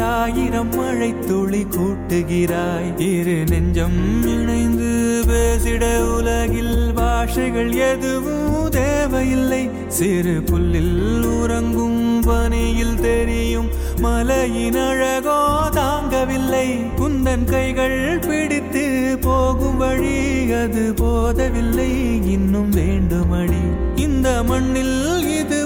நீட்டுகிறாய் 0.00 0.32
ஆயிரம் 0.32 0.74
மழை 0.74 1.14
துளி 1.28 1.66
கூட்டுகிறாய். 1.70 3.00
இரு 3.00 3.44
நெஞ்சம் 3.48 3.98
இணைந்து 4.26 5.22
பேசிட 5.28 5.84
உலகில் 6.16 6.92
பாஷைகள் 6.94 7.72
எதுவும் 7.72 8.68
தேவையில்லை. 8.68 9.70
சிறு 9.88 10.42
புல்லில் 10.46 11.22
உறங்கும் 11.40 12.20
பனியில் 12.20 13.00
தெரியும் 13.00 13.68
மலையின் 14.00 14.80
அழகோ 14.88 15.40
தாங்கவில்லை. 15.70 16.66
குந்தன் 16.96 17.44
கைகள் 17.44 18.18
பிடித்து 18.18 19.18
போகும் 19.20 19.76
வழி 19.76 20.52
அது 20.52 20.94
போதவில்லை. 20.96 21.90
இன்னும் 22.30 22.70
வேண்டுமடி. 22.70 23.62
இந்த 23.96 24.42
மண்ணில் 24.42 25.28
இது 25.40 25.59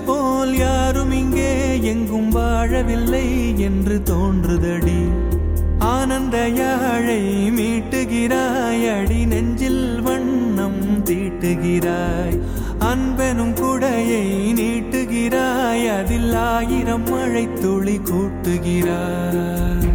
போல் 0.44 0.56
யாரும் 0.56 1.10
இங்கே 1.10 1.80
எங்கும் 1.80 2.30
வாழவில்லை 2.34 3.28
என்று 3.58 4.02
தோன்றுதடி. 4.02 4.98
ஆனந்த 5.78 6.48
யாழை 6.48 7.20
மீட்டுகிறாய் 7.50 8.84
அடி 8.96 9.24
நெஞ்சில் 9.24 10.00
வண்ணம் 10.00 11.04
தீட்டுகிறாய். 11.04 12.36
அன்பெனும் 12.78 13.54
குடையை 13.54 14.26
நீட்டுகிறாய் 14.60 15.86
அதில் 15.98 16.34
ஆயிரம் 16.34 17.08
மழை 17.10 17.48
துளி 17.62 18.00
கூட்டுகிறாய். 18.10 19.93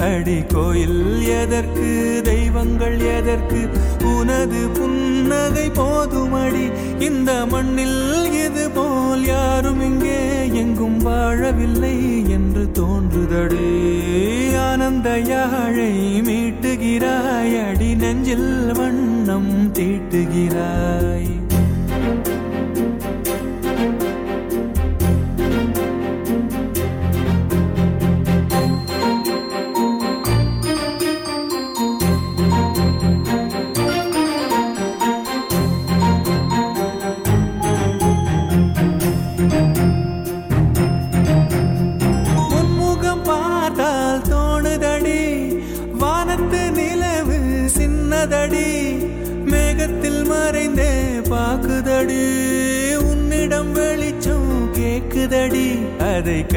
அடி 0.00 0.42
கோயில் 0.42 1.28
எதற்கு? 1.28 2.20
தெய்வங்கள் 2.24 2.98
எதற்கு? 2.98 3.68
உனது 4.04 4.68
புன்னகை 4.68 5.70
போதுமடி. 5.70 6.72
இந்த 6.98 7.46
மண்ணில் 7.46 8.32
இது 8.46 8.70
போல் 8.70 9.24
யாரும் 9.24 9.80
இங்கே 9.80 10.46
எங்கும் 10.52 11.06
வாழவில்லை 11.06 12.28
என்று 12.28 12.70
தோன்றுதடி. 12.72 13.68
ஆனந்த 14.56 15.18
யாழை 15.18 16.20
மீட்டுகிறாய். 16.20 17.68
அடி 17.68 17.94
நெஞ்சில் 17.94 18.72
வண்ணம் 18.72 19.72
தீட்டுகிறாய். 19.72 21.39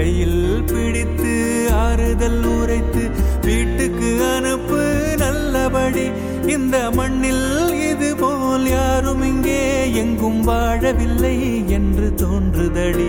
கையில் 0.03 0.63
பிடித்து 0.69 1.33
ஆறுதல் 1.81 2.41
உரைத்து 2.53 3.03
வீட்டுக்கு 3.45 4.09
அனுப்பு 4.35 4.79
நல்லபடி. 5.21 6.03
இந்த 6.53 6.77
மண்ணில் 6.97 7.45
இது 7.89 8.09
போல் 8.15 8.65
யாரும் 8.67 9.21
இங்கே 9.21 9.61
எங்கும் 10.01 10.41
வாழவில்லை 10.47 11.37
என்று 11.77 12.07
தோன்றுதடி. 12.15 13.07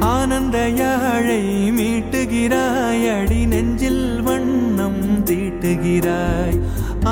ஆனந்த 0.00 0.58
யாழை 0.80 1.40
மீட்டுகிறாய் 1.78 3.06
அடி 3.16 3.40
நெஞ்சில் 3.46 4.06
வண்ணம் 4.22 5.02
தீட்டுகிறாய். 5.24 6.60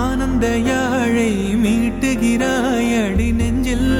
ஆனந்த 0.04 0.46
யாழை 0.70 1.32
மீட்டுகிறாய் 1.64 2.92
அடி 3.06 3.30
நெஞ்சில் 3.32 3.92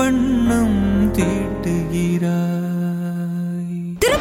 வண்ணம் 0.00 0.80
தீட்டுகிறாய். 1.18 2.59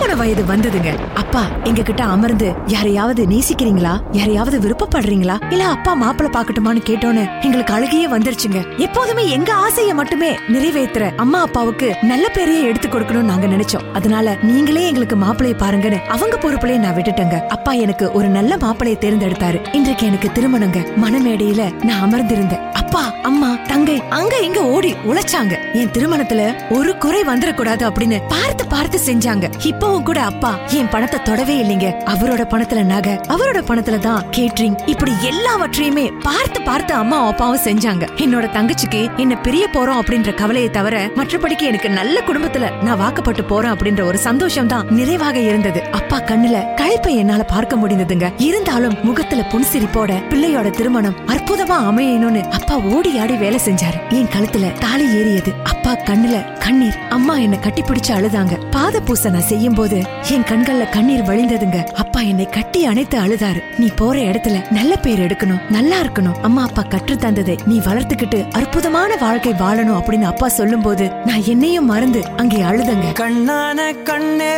திருமண 0.09 0.23
வயது 0.25 0.43
வந்ததுங்க. 0.51 0.91
அப்பா 1.13 1.41
எங்க 1.63 1.81
கிட்ட 1.81 2.03
அமர்ந்து 2.03 2.47
யாரையாவது 2.67 3.21
நேசிக்கிறீங்களா? 3.25 3.91
யாரையாவது 4.11 4.57
விருப்பப்படுறீங்களா? 4.59 5.35
இல்ல 5.49 5.63
அப்பா 5.65 5.91
மாப்பிள்ள 6.03 6.29
பாக்கட்டுமான்னு 6.35 6.81
கேட்டோன்னு 6.89 7.23
எங்களுக்கு 7.41 7.73
அழுகையே 7.73 8.07
வந்துருச்சுங்க. 8.13 8.59
எப்போதுமே 8.77 9.29
எங்க 9.29 9.51
ஆசைய 9.65 9.93
மட்டுமே 9.99 10.29
நிறைவேத்துற 10.53 11.15
அம்மா 11.15 11.41
அப்பாவுக்கு 11.41 11.89
நல்ல 12.03 12.25
பேரையே 12.37 12.63
எடுத்து 12.63 12.87
கொடுக்கணும்னு 12.87 13.31
நாங்க 13.31 13.47
நினைச்சோம். 13.47 13.85
அதனால 13.93 14.35
நீங்களே 14.41 14.87
எங்களுக்கு 14.87 15.17
மாப்பிளைய 15.25 15.57
பாருங்கன்னு 15.63 15.99
அவங்க 16.15 16.37
பொறுப்புலயே 16.37 16.77
நான் 16.77 16.95
விட்டுட்டேங்க. 16.95 17.39
அப்பா 17.47 17.73
எனக்கு 17.85 18.11
ஒரு 18.11 18.27
நல்ல 18.27 18.57
மாப்பிளைய 18.57 18.97
தேர்ந்தெடுத்தாரு. 19.05 19.59
இன்றைக்கு 19.73 20.05
எனக்கு 20.05 20.31
திருமணங்க. 20.39 20.81
மனமேடையில 21.05 21.83
நான் 21.83 22.03
அமர்ந்திருந்தேன். 22.07 22.65
அப்பா 22.81 23.03
அம்மா 23.23 23.51
தங்கை 23.67 23.99
அங்க 24.09 24.35
இங்க 24.49 24.59
ஓடி 24.75 24.93
உழைச்சாங்க. 25.05 25.55
என் 25.73 25.93
திருமணத்துல 25.97 26.41
ஒரு 26.69 26.97
குறை 26.97 27.21
வந்துடக்கூடாது 27.21 27.85
அப்படின்னு 27.89 28.19
பார்த்து 28.27 28.65
பார்த்து 28.75 28.97
செஞ்சாங்க. 29.07 29.45
இப்போ 29.71 29.87
இப்பவும் 29.99 30.09
கூட 30.09 30.21
அப்பா 30.31 30.49
என் 30.79 30.89
பணத்தை 30.91 31.17
தொடவே 31.27 31.55
இல்லைங்க. 31.62 31.88
அவரோட 32.12 32.41
பணத்துல 32.51 32.81
நகை 32.91 33.13
அவரோட 33.33 33.59
பணத்துல 33.69 33.97
தான் 34.05 34.21
கேட்ரிங் 34.35 34.77
இப்படி 34.91 35.13
எல்லாவற்றையுமே 35.29 36.05
பார்த்து 36.27 36.59
பார்த்து 36.67 36.93
அம்மா 36.99 37.17
அப்பாவும் 37.29 37.63
செஞ்சாங்க. 37.65 38.03
என்னோட 38.23 38.45
தங்கச்சிக்கு 38.55 39.01
என்ன 39.23 39.33
பிரிய 39.45 39.63
போறோம் 39.73 39.99
அப்படின்ற 40.01 40.31
கவலையை 40.41 40.69
தவிர 40.77 40.95
மற்றபடிக்கு 41.17 41.65
எனக்கு 41.71 41.89
நல்ல 41.99 42.21
குடும்பத்துல 42.27 42.69
நான் 42.85 43.01
வாக்கப்பட்டு 43.03 43.43
போறேன் 43.51 43.73
அப்படின்ற 43.75 44.03
ஒரு 44.09 44.21
சந்தோஷம் 44.27 44.71
தான் 44.73 44.88
நிறைவாக 44.99 45.38
இருந்தது. 45.49 45.81
அப்பா 45.99 46.19
கண்ணுல 46.31 46.59
கழிப்பை 46.81 47.13
என்னால 47.23 47.43
பார்க்க 47.53 47.81
முடிந்ததுங்க. 47.81 48.29
இருந்தாலும் 48.47 48.97
முகத்துல 49.09 49.43
புன்சிரிப்போட 49.53 50.12
பிள்ளையோட 50.31 50.69
திருமணம் 50.79 51.19
அற்புதமா 51.35 51.79
அமையணும்னு 51.89 52.43
அப்பா 52.59 52.77
ஓடி 52.95 53.13
ஆடி 53.25 53.38
வேலை 53.43 53.62
செஞ்சாரு. 53.67 53.99
என் 54.19 54.33
கழுத்துல 54.38 54.71
தாலி 54.85 55.07
ஏறியது. 55.19 55.53
அப்பா 55.73 55.93
கண்ணுல 56.09 56.38
கண்ணீர். 56.65 56.97
அம்மா 57.17 57.35
என்ன 57.45 57.55
கட்டி 57.67 57.81
பிடிச்சு 57.81 58.12
அழுதாங்க. 58.17 58.55
பாத 58.71 58.95
பூசை 59.07 59.29
நான் 59.31 59.47
செய்யும் 59.51 59.77
போது 59.79 59.97
என் 60.33 60.45
கண்கள்ல 60.49 60.83
கண்ணீர் 60.89 61.27
வழிந்ததுங்க. 61.29 61.79
அப்பா 61.93 62.19
என்னை 62.21 62.45
கட்டி 62.45 62.79
அணைத்து 62.85 63.17
அழுதாரு. 63.19 63.59
நீ 63.77 63.87
போற 63.95 64.15
இடத்துல 64.19 64.57
நல்ல 64.71 64.93
பேர் 64.95 65.21
எடுக்கணும் 65.25 65.61
நல்லா 65.69 65.97
இருக்கணும். 66.01 66.37
அம்மா 66.41 66.61
அப்பா 66.63 66.83
கற்று 66.93 67.15
தந்ததை 67.15 67.55
நீ 67.65 67.75
வளர்த்துக்கிட்டு 67.79 68.39
அற்புதமான 68.51 69.15
வாழ்க்கை 69.15 69.53
வாழணும் 69.53 69.99
அப்படின்னு 69.99 70.27
அப்பா 70.31 70.47
சொல்லும்போது 70.47 71.05
நான் 71.25 71.45
என்னையும் 71.45 71.85
மறந்து 71.85 72.23
அங்கே 72.37 72.59
அழுதங்க. 72.61 73.07
கண்ணான 73.21 73.79
கண்ணே 74.03 74.53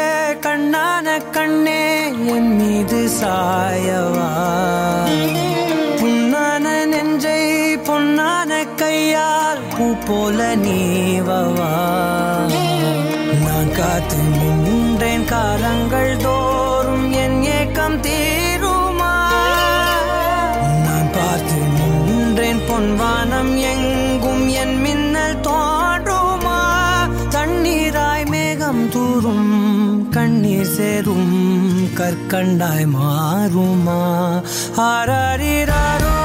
கண்ணான 0.47 1.17
கண்ணே 1.31 1.81
என் 2.36 2.51
மீது 2.57 3.01
சாயவா? 3.19 4.29
புண்ணான 6.01 6.65
நெஞ்சை 6.93 7.41
பொன்னான 7.89 8.51
கையால் 8.75 9.63
பூ 9.77 9.88
போல 10.07 10.55
நீவவா? 10.65 11.71
நான் 13.45 13.71
காத்து 13.79 14.19
காலங்கள் 15.32 16.17
தோறும் 16.17 17.12
என் 17.13 17.44
ஏக்கம் 17.44 18.00
தீருமா? 18.02 19.13
நான் 20.86 21.12
பார்த்து 21.13 21.60
நின்றேன் 21.78 22.62
பொன்வானம் 22.70 23.56
எங்கும் 23.63 24.48
என் 24.54 24.82
மின்னல் 24.82 25.39
தோன்றுமா? 25.41 26.60
தண்ணீராய் 27.30 28.26
மேகம் 28.26 28.89
தூரும் 28.89 29.54
கண்ணீர் 30.10 30.74
சேரும் 30.78 31.34
கற்கண்டாய் 31.94 32.86
மாறுமா? 32.86 34.02
ஆராரிராரோ 34.84 36.15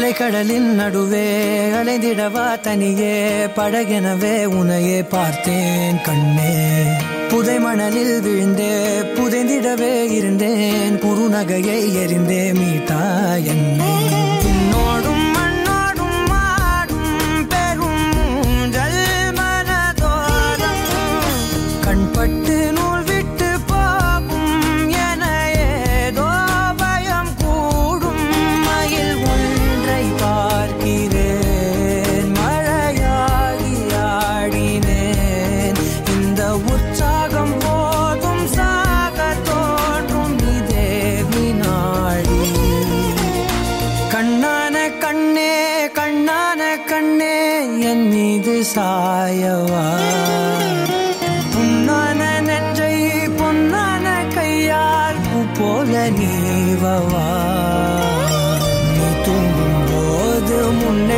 அலைக்கடலின் 0.00 0.74
நடுவே 0.74 1.26
அலைந்திடவா 1.70 2.60
தனியே 2.60 3.44
படகெனவே 3.44 4.44
உனையே 4.44 5.08
பார்த்தேன் 5.08 6.00
கண்ணே. 6.02 6.84
புதை 7.28 7.58
மணலில் 7.58 8.20
விழுந்தே 8.20 8.72
புதைந்திடவே 9.16 10.10
இருந்தேன். 10.10 10.98
குறுநகையை 10.98 11.94
எரிந்தே 11.94 12.52
மீட்டா 12.52 13.34
என்னை. 13.44 13.88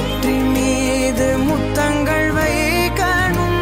வெற்றி 0.02 0.36
மீது 0.54 1.26
முத்தங்கள் 1.46 2.28
வைக்கணும். 2.36 3.60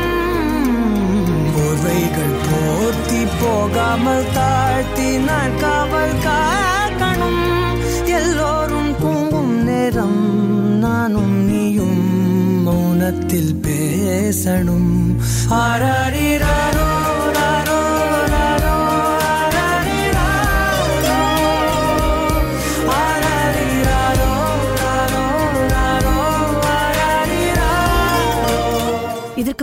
போர்வைகள் 1.54 2.36
போர்த்தி 2.46 3.22
போகாமல் 3.40 4.28
தாழ்த்தி 4.36 5.08
நான் 5.28 5.56
காவல் 5.62 6.16
காக்கணும். 6.26 7.44
எல்லோரும் 8.18 8.92
தூங்கும் 9.02 9.54
நேரம் 9.68 10.20
நானும் 10.84 11.36
நீயும் 11.48 12.02
மௌனத்தில் 12.66 13.54
பேசணும். 13.66 14.92
ஆராடிரா 15.62 16.56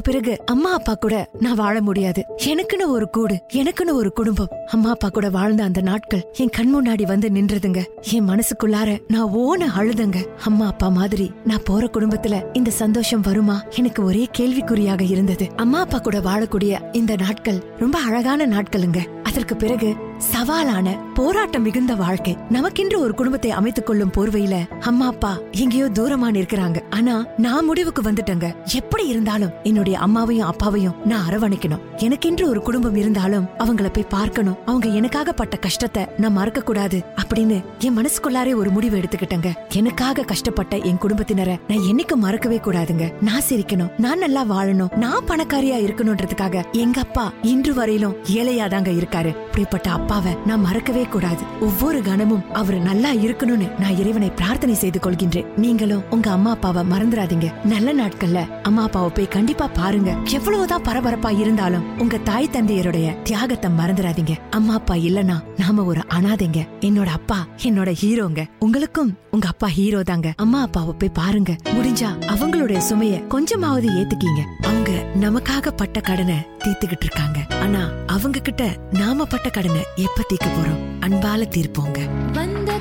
பிறகு 0.08 0.38
அம்மா 0.46 0.74
அப்பா 0.74 0.94
கூட 0.94 1.30
நான் 1.40 1.56
வாழ 1.56 1.82
முடியாது. 1.82 2.26
எனக்குன்னு 2.46 2.88
ஒரு 2.88 3.10
கூடு 3.10 3.42
எனக்குன்னு 3.54 3.92
ஒரு 3.92 4.14
குடும்பம். 4.14 4.48
அம்மா 4.68 4.90
அப்பா 4.90 5.10
கூட 5.10 5.30
வாழ்ந்த 5.30 5.64
அந்த 5.64 5.82
நாட்கள் 5.82 6.32
என் 6.38 6.50
கண் 6.50 6.76
முன்னாடி 6.76 7.06
வந்து 7.06 7.30
நின்றதுங்க. 7.30 7.84
என் 8.12 8.30
மனசுக்குள்ளார 8.30 8.98
நான் 9.08 9.30
ஓன 9.34 9.66
அழுதுங்க. 9.78 10.26
அம்மா 10.44 10.66
அப்பா 10.66 10.90
மாதிரி 10.90 11.32
நான் 11.44 11.64
போற 11.64 11.90
குடும்பத்துல 11.94 12.44
இந்த 12.54 12.70
சந்தோஷம் 12.70 13.22
வருமா? 13.22 13.64
எனக்கு 13.76 14.04
ஒரே 14.04 14.28
கேள்விக்குறியாக 14.38 15.10
இருந்தது. 15.10 15.48
அம்மா 15.56 15.80
அப்பா 15.80 16.00
கூட 16.00 16.20
வாழக்கூடிய 16.20 16.80
இந்த 16.92 17.16
நாட்கள் 17.16 17.64
ரொம்ப 17.80 18.00
அழகான 18.00 18.48
நாட்களுங்க. 18.48 19.00
அதற்கு 19.24 19.56
பிறகு 19.56 19.96
சவாலான 20.18 21.14
போராட்டம் 21.14 21.62
மிகுந்த 21.62 21.96
வாழ்க்கை. 21.96 22.38
நமக்கென்று 22.50 22.98
ஒரு 22.98 23.14
குடும்பத்தை 23.14 23.52
அமைத்துக் 23.52 23.86
கொள்ளும் 23.86 24.12
போர்வையில 24.12 24.80
அம்மா 24.80 25.06
அப்பா 25.06 25.38
எங்கேயோ 25.52 25.86
தூரமா 25.86 26.28
நிற்கிறாங்க. 26.32 26.82
ஆனா 26.90 27.26
நான் 27.38 27.66
முடிவுக்கு 27.66 28.02
வந்துட்டேங்க. 28.02 28.56
எப்படி 28.66 29.08
இருந்தாலும் 29.08 29.50
என்னுடைய 29.64 30.00
அம்மாவையும் 30.00 30.50
அப்பாவையும் 30.52 30.96
நான் 31.06 31.28
அரவணைக்கணும். 31.30 31.80
எனக்கென்று 31.98 32.50
ஒரு 32.50 32.62
குடும்பம் 32.62 32.96
இருந்தாலும் 32.96 33.48
அவங்கள 33.58 33.94
போய் 33.94 34.06
பார்க்கணும். 34.10 34.58
அவங்க 34.66 34.88
எனக்காக 34.88 35.34
பட்ட 35.34 35.58
கஷ்டத்தை 35.58 36.06
நான் 36.18 36.34
மறக்க 36.34 36.62
கூடாது 36.62 37.04
அப்படின்னு 37.24 37.64
என் 37.80 37.98
மனசுக்குள்ளாரே 37.98 38.56
ஒரு 38.56 38.70
முடிவு 38.70 38.98
எடுத்துக்கிட்டேங்க. 38.98 39.54
எனக்காக 39.70 40.24
கஷ்டப்பட்ட 40.24 40.78
என் 40.78 41.02
குடும்பத்தினரை 41.02 41.60
நான் 41.68 41.86
என்னைக்கும் 41.92 42.24
மறக்கவே 42.26 42.58
கூடாதுங்க. 42.58 43.14
நான் 43.22 43.42
சிரிக்கணும். 43.50 43.92
நான் 43.98 44.18
நல்லா 44.18 44.46
வாழணும். 44.46 44.96
நான் 44.96 45.26
பணக்காரியா 45.28 45.78
இருக்கணும்ன்றதுக்காக 45.86 46.64
எங்க 46.72 47.02
அப்பா 47.02 47.34
இன்று 47.42 47.74
வரையிலும் 47.74 48.16
ஏழையாதாங்க 48.34 48.92
இருக்காரு. 49.00 49.36
அப்படிப்பட்ட 49.58 49.92
அப்பாவை 49.92 50.32
நான் 50.46 50.62
மறக்கவே 50.62 51.04
கூடாது. 51.04 51.44
ஒவ்வொரு 51.60 52.02
கணமும் 52.02 52.54
அவரு 52.54 52.80
நல்லா 52.80 53.12
இருக்கணும்னு 53.14 53.80
நான் 53.80 53.96
இறைவனை 53.98 54.30
பிரார்த்தனை 54.30 54.76
செய்து 54.76 55.00
கொள்கின்றேன். 55.04 55.48
நீங்களும் 55.56 56.04
உங்க 56.10 56.32
அம்மா 56.32 56.50
அப்பாவை 56.50 56.84
மறந்துடாதீங்க. 56.90 57.48
நல்ல 57.64 57.94
நாட்கள்ல 57.94 58.62
அம்மா 58.62 58.82
அப்பாவை 58.84 59.10
போய் 59.10 59.28
கண்டிப்பா 59.28 59.68
பாருங்க. 59.68 60.16
எவ்வளவுதான் 60.32 60.84
பரபரப்பா 60.84 61.40
இருந்தாலும் 61.40 62.00
உங்க 62.00 62.18
தாய் 62.18 62.50
தந்தையருடைய 62.52 63.22
தியாகத்தை 63.22 63.72
மறந்துடாதீங்க. 63.80 64.36
அம்மா 64.50 64.74
அப்பா 64.74 64.96
இல்லனா 64.96 65.38
நாம 65.58 65.84
ஒரு 65.84 66.04
அனாதைங்க. 66.08 66.62
என்னோட 66.80 67.06
அப்பா 67.06 67.48
என்னோட 67.58 67.96
ஹீரோங்க. 68.02 68.44
உங்களுக்கும் 68.60 69.18
உங்க 69.32 69.48
அப்பா 69.48 69.68
ஹீரோ 69.68 70.04
தாங்க. 70.04 70.34
அம்மா 70.36 70.62
அப்பாவை 70.62 70.94
போய் 70.98 71.18
பாருங்க. 71.22 71.56
முடிஞ்சா 71.64 72.12
அவங்களுடைய 72.28 72.82
சுமைய 72.92 73.28
கொஞ்சமாவது 73.28 73.90
ஏத்துக்கீங்க. 73.90 74.44
அவங்க 74.62 74.92
நமக்காக 75.26 75.68
பட்ட 75.76 76.00
கடனை 76.00 76.36
தீர்த்துக்கிட்டு 76.64 77.06
இருக்காங்க. 77.10 77.40
ஆனா 77.62 77.90
அவங்க 78.08 78.40
கிட்ட 78.40 78.64
நாம 78.92 79.26
பட்ட 79.26 79.47
கடனை 79.50 79.84
எப்ப 79.96 80.22
தீர்க்க 80.28 80.46
போறோம்? 80.46 80.82
அன்பால 81.00 81.48
தீர்ப்போங்க. 81.48 82.32
வந்த 82.34 82.80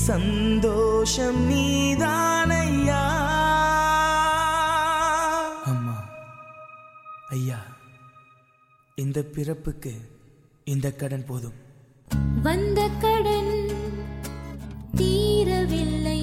சந்தோஷம் 0.00 1.50
நீதானையா 1.50 3.02
அம்மா 5.64 5.96
ஐயா 7.28 7.58
இந்த 8.94 9.24
பிறப்புக்கு 9.34 9.92
இந்த 10.64 10.92
கடன் 10.92 11.24
போதும். 11.26 11.52
வந்த 12.42 12.88
கடன் 13.00 13.68
தீரவில்லை. 14.96 16.22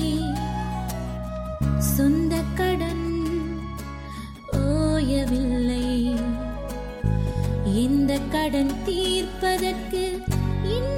சொந்த 1.78 2.44
கடன் 2.56 3.08
ஓயவில்லை. 4.52 5.86
இந்த 7.66 8.20
கடன் 8.20 8.84
தீர்ப்பதற்கு 8.86 10.24
இன்னும் 10.64 10.97